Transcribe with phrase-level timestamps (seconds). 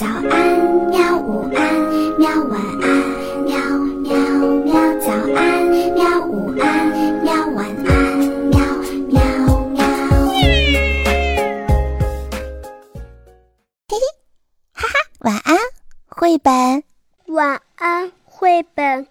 [0.00, 0.24] 早安，
[0.88, 1.18] 喵！
[1.18, 1.74] 午安，
[2.18, 2.30] 喵！
[2.44, 2.88] 晚安，
[3.44, 3.52] 喵
[4.00, 4.16] 喵
[4.64, 4.72] 喵！
[4.98, 6.24] 早安，喵！
[6.24, 6.88] 午安，
[7.22, 7.46] 喵！
[7.48, 8.18] 晚安，
[8.48, 8.58] 喵
[9.10, 9.20] 喵
[9.68, 9.84] 喵！
[13.88, 14.00] 嘿嘿，
[14.72, 15.58] 哈哈，晚安，
[16.08, 16.82] 绘本。
[17.26, 19.06] 晚安，绘本。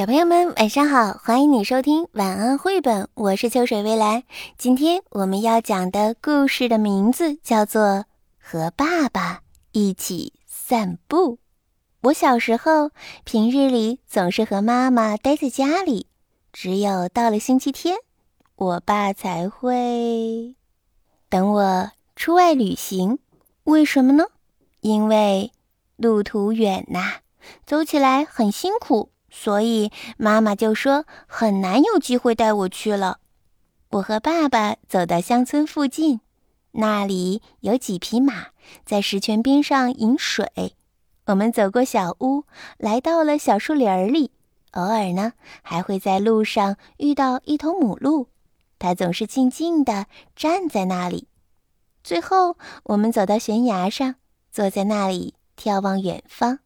[0.00, 4.22] 小朋友们晚上好，欢迎你收听晚安绘本，我是秋水微澜。
[4.56, 7.82] 今天我们要讲的故事的名字叫做
[8.38, 11.34] 《和爸爸一起散步》。
[12.00, 12.92] 我小时候
[13.24, 16.06] 平日里总是和妈妈待在家里，
[16.50, 17.98] 只有到了星期天，
[18.56, 20.54] 我爸才会
[21.28, 23.18] 等我出外旅行。
[23.64, 24.24] 为什么呢？
[24.80, 25.52] 因为
[25.96, 27.16] 路途远呐，
[27.66, 29.10] 走起来很辛苦。
[29.30, 33.18] 所以妈妈就说很难有机会带我去了。
[33.90, 36.20] 我和爸爸走到乡村附近，
[36.72, 38.48] 那里有几匹马
[38.84, 40.74] 在石泉边上饮水。
[41.26, 42.44] 我们走过小屋，
[42.76, 44.32] 来到了小树林里。
[44.72, 48.28] 偶尔呢，还会在路上遇到一头母鹿，
[48.78, 50.06] 它总是静静地
[50.36, 51.26] 站在那里。
[52.04, 54.14] 最后，我们走到悬崖上，
[54.52, 56.60] 坐在那里眺望远方。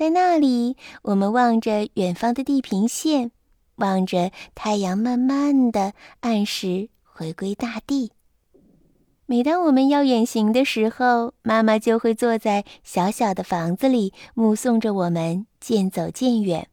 [0.00, 3.32] 在那里，我们望着远方的地平线，
[3.74, 8.10] 望着太阳慢慢的按时回归大地。
[9.26, 16.68] 每当我们要远行的时候，妈妈就会坐在小小的房子里，目送着我们渐走渐远。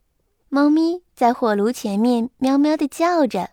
[0.47, 3.49] 猫咪在火炉前面喵喵的叫着：“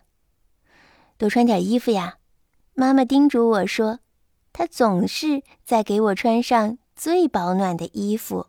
[1.19, 2.15] 多穿点衣服呀！”
[2.75, 3.99] 妈妈叮嘱我说
[4.53, 8.47] ：“她总是在给我穿上最保暖的衣服。”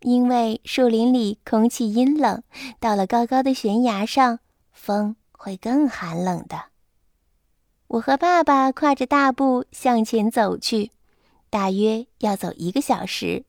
[0.00, 2.42] 因为树林里空气阴冷，
[2.78, 4.38] 到了高高的悬崖上，
[4.72, 6.66] 风会更寒冷的。
[7.88, 10.92] 我和爸爸跨着大步向前走去，
[11.50, 13.44] 大约要走一个小时。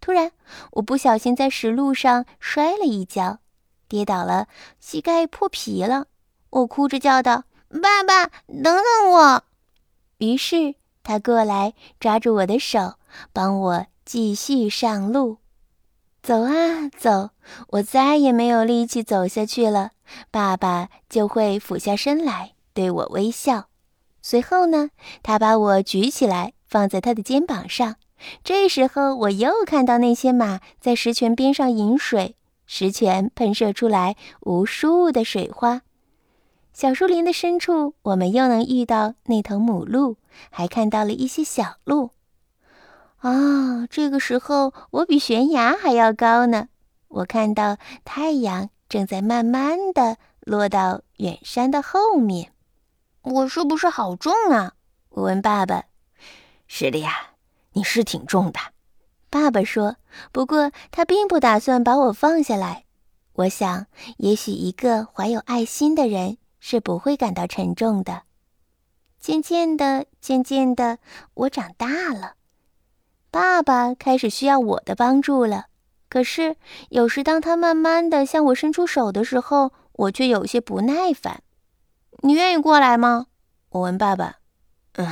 [0.00, 0.30] 突然，
[0.72, 3.40] 我不小心在石路上摔了一跤，
[3.88, 4.46] 跌倒了，
[4.78, 6.06] 膝盖破皮了。
[6.50, 7.44] 我哭着叫道
[7.82, 9.42] ：“爸爸，等等我！”
[10.18, 12.94] 于是他过来抓住我的手，
[13.32, 15.38] 帮我继续上路。
[16.28, 17.30] 走啊走，
[17.68, 19.92] 我再也没有力气走下去了。
[20.30, 23.68] 爸爸就会俯下身来对我微笑，
[24.20, 24.90] 随后呢，
[25.22, 27.96] 他把我举起来放在他的肩膀上。
[28.44, 32.36] 这时候，我又看到那些马在石泉边上饮水，
[32.66, 35.80] 石泉喷射出来无数的水花。
[36.74, 40.18] 小树林的深处，我们又能遇到那头母鹿，
[40.50, 42.10] 还看到了一些小鹿。
[43.18, 46.68] 啊，这个时候我比悬崖还要高呢。
[47.08, 52.52] 我看到太阳正在慢慢的落到远山的后面。
[53.22, 54.72] 我是不是好重啊？
[55.10, 55.84] 我问爸爸。
[56.66, 57.12] 是的呀，
[57.72, 58.58] 你是挺重的。
[59.30, 59.96] 爸爸说。
[60.32, 62.84] 不过他并不打算把我放下来。
[63.34, 63.86] 我想，
[64.16, 68.22] 也许一个怀有爱心的人是不会感到沉重的。
[69.20, 70.98] 渐渐的，渐渐的，
[71.34, 72.34] 我长大了。
[73.30, 75.66] 爸爸开始需要我的帮助了，
[76.08, 76.56] 可是
[76.88, 81.42] 有时当他慢慢的向我伸出手的时候，我却有些不耐烦。
[82.22, 83.26] 你愿意过来吗？
[83.70, 84.36] 我问爸爸。
[84.94, 85.06] 嗯，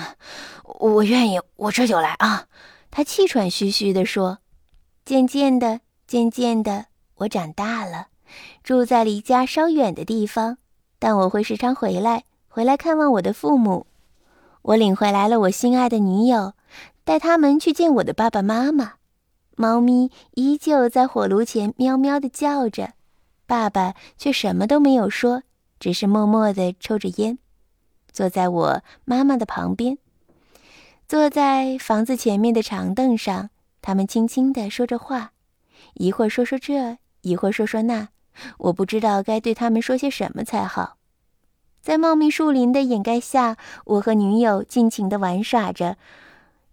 [0.64, 2.46] 我愿意，我这就来啊。
[2.90, 4.38] 他气喘吁吁地说。
[5.04, 8.08] 渐渐的，渐渐的，我长大了，
[8.64, 10.58] 住在离家稍远的地方，
[10.98, 13.86] 但我会时常回来，回来看望我的父母。
[14.62, 16.54] 我领回来了我心爱的女友。
[17.06, 18.94] 带他们去见我的爸爸妈妈。
[19.54, 22.94] 猫咪依旧在火炉前喵喵地叫着，
[23.46, 25.44] 爸爸却什么都没有说，
[25.78, 27.38] 只是默默地抽着烟，
[28.10, 29.98] 坐在我妈妈的旁边，
[31.06, 33.50] 坐在房子前面的长凳上。
[33.80, 35.30] 他们轻轻地说着话，
[35.94, 38.08] 一会儿说说这，一会儿说说那，
[38.58, 40.96] 我不知道该对他们说些什么才好。
[41.80, 45.96] 在茂密树林的掩盖下，我和女友尽情地玩耍着。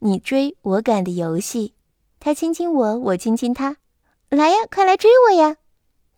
[0.05, 1.75] 你追我赶的游戏，
[2.19, 3.77] 他亲亲我，我亲亲他，
[4.27, 5.55] 来呀，快来追我呀！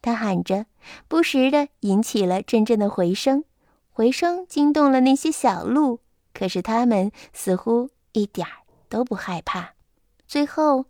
[0.02, 0.66] 他喊着，
[1.08, 3.44] 不时的引起了阵阵的回声，
[3.92, 6.00] 回声惊动了那些小鹿，
[6.34, 8.54] 可是他们似乎一点儿
[8.90, 9.76] 都不害怕。
[10.28, 10.86] 最后，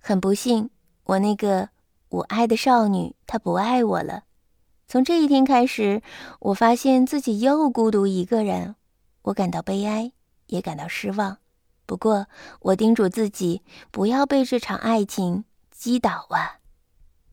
[0.00, 0.70] 很不幸，
[1.04, 1.68] 我那个
[2.08, 4.24] 我爱的少女，她不爱我了。
[4.88, 6.02] 从这一天开始，
[6.40, 8.74] 我发现自己又孤独一个人，
[9.22, 10.10] 我感到悲哀，
[10.48, 11.38] 也感到失望。
[11.90, 12.28] 不过，
[12.60, 16.60] 我叮嘱自己不要被这场爱情击倒啊！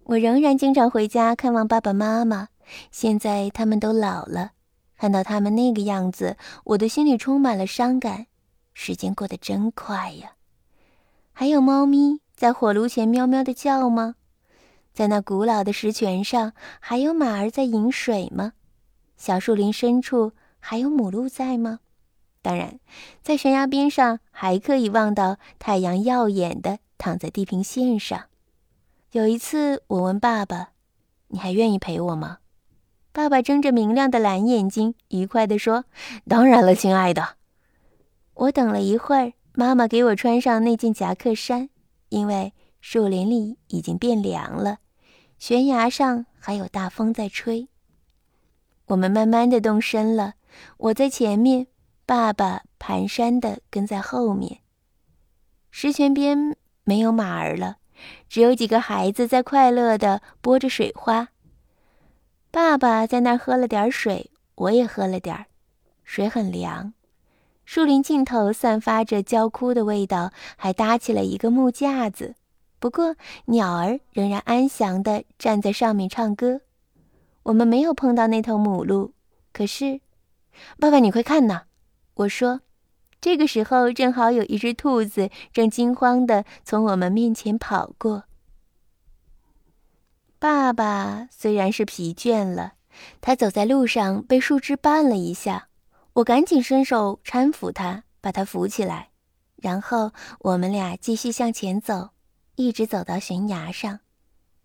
[0.06, 2.48] 我仍然经常回家看望爸爸妈妈，
[2.90, 4.54] 现在他们都老了。
[4.98, 8.26] 看到他们那个样子，我的心里充满了伤感。
[8.74, 10.32] 时间过得真快呀！
[11.34, 14.16] 还有猫咪在火炉前喵喵的叫吗？
[14.92, 18.54] 在那古老的石泉上，还有马儿在饮水吗？
[19.18, 21.82] 小树林深处还有母鹿在吗？
[22.48, 22.80] 当然，
[23.22, 28.28] 在悬崖边上还可以望到太阳耀眼的躺在地平线上。
[29.12, 30.70] 有一次，我问爸爸
[31.28, 32.38] ：“你还愿意陪我吗？”
[33.12, 35.84] 爸爸睁着明亮的蓝眼睛，愉快地说
[36.26, 37.36] ：“当然了，亲爱的。”
[38.36, 41.68] 我等了一会儿，妈妈给我穿上那件夹克衫，
[42.08, 44.78] 因为树林里已经变凉了，
[45.38, 47.68] 悬崖上还有大风在吹。
[48.86, 50.36] 我们慢慢的动身了，
[50.78, 51.68] 我在前面，
[52.08, 54.60] 爸爸蹒跚的跟在后面。
[55.70, 56.56] 石泉边
[56.86, 57.80] 没有马儿了，
[58.30, 61.28] 只有几个孩子在快乐的拨着水花。
[62.50, 65.48] 爸爸在那儿喝了点水，我也喝了点儿。
[66.06, 66.94] 水很凉，
[67.66, 72.36] 树林尽头散发着焦枯的味道，还搭起了一个木架子。
[72.80, 73.18] 不过
[73.48, 76.62] 鸟儿仍然安详地站在上面唱歌。
[77.44, 79.12] 我们没有碰到那头母鹿，
[79.52, 80.00] 可是，
[80.80, 81.64] 爸爸，你快看呐！
[82.18, 82.62] 我说。
[83.20, 88.26] 这个时候正好有一只兔子正惊慌地从我们面前跑过。
[90.38, 92.74] 爸爸虽然是疲倦了，
[93.20, 95.70] 他走在路上被树枝绊了一下，
[96.14, 99.10] 我赶紧伸手搀扶他，把他扶起来，
[99.56, 100.12] 然后
[100.42, 102.12] 我们俩继续向前走，
[102.56, 104.02] 一直走到悬崖上。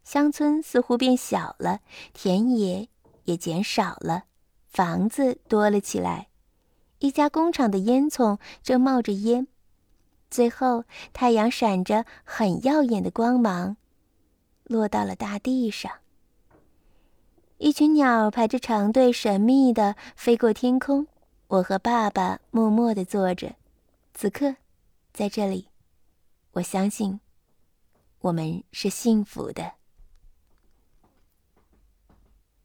[0.04, 1.80] 乡村似乎变小了，
[2.12, 2.90] 田野
[3.24, 4.24] 也减少了，
[4.68, 6.28] 房子多了起来，
[7.02, 9.48] 一家工厂的烟囱正冒着烟，
[10.30, 13.76] 最后太阳闪着很耀眼的光芒。
[14.62, 15.90] 落到了大地上。
[17.58, 21.08] 一群鸟排着长队，神秘的飞过天空。
[21.48, 23.56] 我和爸爸默默的坐着。
[24.14, 24.54] 此刻，
[25.12, 25.66] 在这里，
[26.52, 27.18] 我相信，
[28.20, 29.72] 我们是幸福的。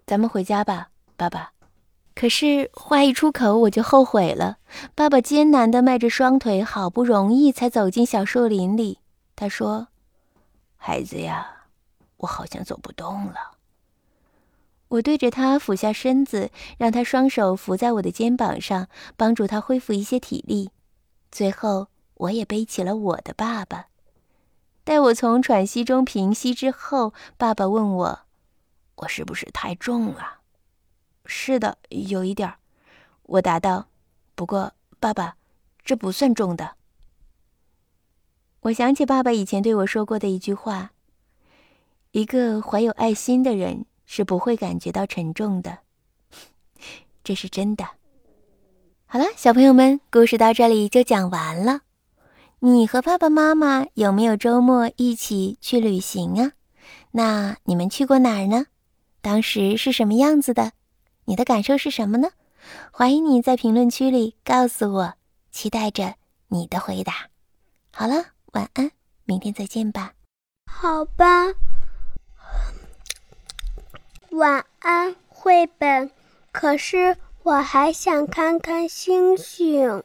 [0.05, 1.56] 咱们回家吧，爸爸。
[2.19, 4.57] 可是话一出口，我就后悔了。
[4.95, 9.01] 爸爸艰难的迈着双腿，好不容易才走进小树林里。
[9.35, 9.89] 他说
[10.77, 11.67] ：“孩子呀。”
[12.17, 13.51] 我好像走不动了。
[14.87, 16.49] 我对着他俯下身子，
[16.79, 20.71] 让他双手扶在我的肩膀上，帮助他恢复一些体力。
[21.31, 23.89] 最后，我也背起了我的爸爸。
[24.83, 28.21] 待我从喘息中平息之后，爸爸问我
[28.97, 30.37] ：“我是不是太重了
[31.27, 32.55] ？”“是的，有一点儿。”
[33.23, 33.87] 我答道。
[34.33, 35.35] “不过，爸爸，
[35.83, 36.75] 这不算重的。”
[38.61, 40.91] 我想起爸爸以前对我说过的一句话。
[42.11, 45.79] 一个怀有爱心的人是不会感觉到沉重的，
[47.23, 47.85] 这是真的。
[49.05, 51.81] 好了，小朋友们，故事到这里就讲完了。
[52.59, 56.53] 你和爸爸妈妈有没有周末一起去旅行啊？
[57.11, 58.65] 那你们去过哪儿呢？
[59.21, 60.71] 当时是什么样子的？
[61.29, 62.29] 你的感受是什么呢？
[62.89, 65.13] 欢迎你在评论区里告诉我，
[65.51, 66.15] 期待着
[66.47, 67.27] 你的回答。
[67.93, 68.91] 好了，晚安，
[69.25, 70.13] 明天再见吧。
[70.71, 71.53] 好吧。
[74.29, 76.09] 晚安，绘本。
[76.53, 80.01] 可是我还想看看星星。